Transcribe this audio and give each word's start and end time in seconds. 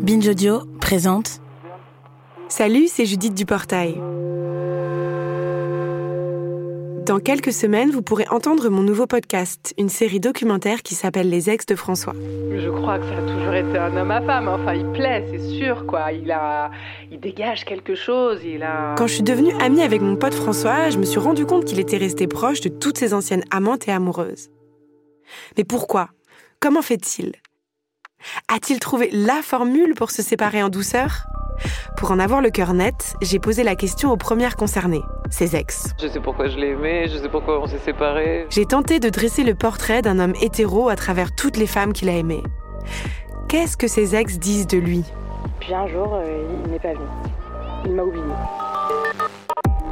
Binge 0.00 0.26
Audio 0.28 0.62
présente. 0.80 1.42
Salut, 2.48 2.88
c'est 2.88 3.04
Judith 3.04 3.34
du 3.34 3.44
Portail. 3.44 4.00
Dans 7.04 7.18
quelques 7.22 7.52
semaines, 7.52 7.90
vous 7.90 8.00
pourrez 8.00 8.24
entendre 8.30 8.70
mon 8.70 8.80
nouveau 8.80 9.06
podcast, 9.06 9.74
une 9.76 9.90
série 9.90 10.18
documentaire 10.18 10.82
qui 10.82 10.94
s'appelle 10.94 11.28
Les 11.28 11.50
ex 11.50 11.66
de 11.66 11.74
François. 11.74 12.14
Je 12.14 12.70
crois 12.70 12.98
que 12.98 13.04
ça 13.04 13.18
a 13.18 13.22
toujours 13.22 13.52
été 13.52 13.76
un 13.76 13.94
homme 13.94 14.10
à 14.10 14.22
femme. 14.22 14.48
Enfin, 14.48 14.72
il 14.72 14.90
plaît, 14.92 15.26
c'est 15.30 15.58
sûr, 15.58 15.84
quoi. 15.86 16.12
Il 16.12 16.32
a, 16.32 16.70
il 17.12 17.20
dégage 17.20 17.66
quelque 17.66 17.94
chose. 17.94 18.40
Il 18.42 18.62
a. 18.62 18.94
Quand 18.96 19.06
je 19.06 19.14
suis 19.14 19.22
devenue 19.22 19.52
amie 19.60 19.82
avec 19.82 20.00
mon 20.00 20.16
pote 20.16 20.34
François, 20.34 20.88
je 20.88 20.96
me 20.96 21.04
suis 21.04 21.20
rendu 21.20 21.44
compte 21.44 21.66
qu'il 21.66 21.78
était 21.78 21.98
resté 21.98 22.26
proche 22.26 22.62
de 22.62 22.70
toutes 22.70 22.96
ses 22.96 23.12
anciennes 23.12 23.44
amantes 23.50 23.86
et 23.86 23.92
amoureuses. 23.92 24.48
Mais 25.58 25.64
pourquoi? 25.64 26.08
Comment 26.58 26.82
fait-il? 26.82 27.32
A-t-il 28.48 28.80
trouvé 28.80 29.10
la 29.12 29.42
formule 29.42 29.94
pour 29.94 30.10
se 30.10 30.22
séparer 30.22 30.62
en 30.62 30.68
douceur? 30.68 31.24
Pour 31.96 32.10
en 32.10 32.18
avoir 32.18 32.40
le 32.40 32.50
cœur 32.50 32.72
net, 32.72 33.14
j'ai 33.20 33.38
posé 33.38 33.62
la 33.64 33.76
question 33.76 34.10
aux 34.10 34.16
premières 34.16 34.56
concernées, 34.56 35.02
ses 35.30 35.56
ex. 35.56 35.88
Je 36.00 36.08
sais 36.08 36.20
pourquoi 36.20 36.48
je 36.48 36.56
l'ai 36.56 36.68
aimé, 36.70 37.06
je 37.12 37.18
sais 37.18 37.28
pourquoi 37.28 37.60
on 37.60 37.66
s'est 37.66 37.78
séparés. 37.78 38.46
J'ai 38.50 38.64
tenté 38.64 38.98
de 38.98 39.10
dresser 39.10 39.44
le 39.44 39.54
portrait 39.54 40.00
d'un 40.00 40.18
homme 40.18 40.34
hétéro 40.40 40.88
à 40.88 40.96
travers 40.96 41.34
toutes 41.34 41.56
les 41.58 41.66
femmes 41.66 41.92
qu'il 41.92 42.08
a 42.08 42.12
aimées. 42.12 42.42
Qu'est-ce 43.48 43.76
que 43.76 43.88
ses 43.88 44.14
ex 44.16 44.38
disent 44.38 44.66
de 44.66 44.78
lui? 44.78 45.04
Puis 45.60 45.74
un 45.74 45.86
jour, 45.88 46.14
euh, 46.14 46.42
il 46.64 46.70
n'est 46.70 46.78
pas 46.78 46.94
venu. 46.94 47.04
Il 47.84 47.92
m'a 47.92 48.02
oublié. 48.04 48.24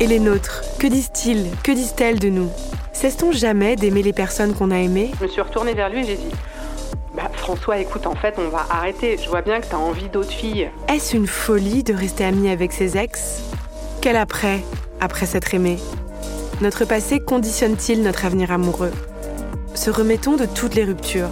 Et 0.01 0.07
les 0.07 0.21
nôtres 0.21 0.63
Que 0.79 0.87
disent-ils 0.87 1.51
Que 1.65 1.73
disent-elles 1.73 2.19
de 2.19 2.29
nous? 2.29 2.49
Cesse-t-on 2.93 3.33
jamais 3.33 3.77
d'aimer 3.77 4.03
les 4.03 4.13
personnes 4.13 4.55
qu'on 4.55 4.71
a 4.71 4.79
aimées? 4.79 5.11
Je 5.19 5.25
me 5.25 5.29
suis 5.29 5.41
retournée 5.41 5.75
vers 5.75 5.89
lui 5.89 6.01
et 6.01 6.05
j'ai 6.05 6.17
dit 6.17 6.31
François, 7.49 7.79
écoute, 7.79 8.07
en 8.07 8.15
fait, 8.15 8.35
on 8.37 8.51
va 8.51 8.67
arrêter. 8.69 9.17
Je 9.17 9.27
vois 9.27 9.41
bien 9.41 9.63
que 9.63 9.67
t'as 9.69 9.79
envie 9.79 10.11
d'autres 10.11 10.31
filles. 10.31 10.69
Est-ce 10.87 11.17
une 11.17 11.27
folie 11.27 11.83
de 11.83 11.95
rester 11.95 12.27
amie 12.27 12.51
avec 12.51 12.75
ses 12.75 12.99
ex? 12.99 13.41
Quel 14.03 14.17
après, 14.17 14.63
après 15.01 15.25
s'être 15.25 15.55
aimé? 15.55 15.79
Notre 16.61 16.85
passé 16.85 17.21
conditionne-t-il 17.21 18.03
notre 18.03 18.27
avenir 18.27 18.53
amoureux? 18.53 18.93
Se 19.75 19.89
remettons 19.89 20.37
de 20.37 20.45
toutes 20.45 20.75
les 20.75 20.85
ruptures 20.85 21.31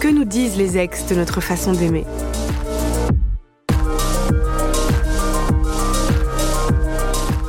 Que 0.00 0.08
nous 0.08 0.24
disent 0.24 0.56
les 0.56 0.78
ex 0.78 1.04
de 1.04 1.16
notre 1.16 1.42
façon 1.42 1.72
d'aimer? 1.72 2.06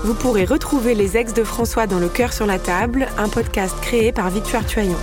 Vous 0.04 0.14
pourrez 0.14 0.44
retrouver 0.44 0.94
les 0.94 1.16
ex 1.16 1.34
de 1.34 1.46
François 1.46 1.88
dans 1.88 2.00
Le 2.00 2.10
cœur 2.10 2.34
sur 2.34 2.48
la 2.48 2.60
table, 2.60 3.08
un 3.18 3.30
podcast 3.30 3.74
créé 3.82 4.12
par 4.12 4.30
Victoire 4.30 4.66
Tuaillon. 4.66 4.98